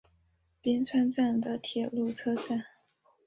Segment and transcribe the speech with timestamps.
[0.63, 2.65] 边川站的铁路车站。